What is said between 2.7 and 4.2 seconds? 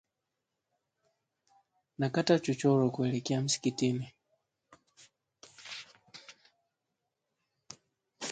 kuelekea msikitini